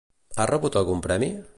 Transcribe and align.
Ha 0.39 0.47
rebut 0.51 0.79
algun 0.81 1.05
premi? 1.07 1.33